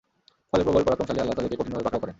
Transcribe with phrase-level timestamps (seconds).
[0.49, 2.09] ফলে, প্রবল পরাক্রমশালী আল্লাহ তাদেরকে কঠিনভাবে পাকড়াও করেন।